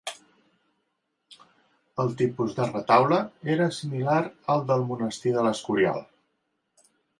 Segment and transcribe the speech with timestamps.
[2.03, 3.21] El tipus de retaule
[3.57, 4.17] era similar
[4.57, 6.05] al del Monestir de l'Escorial.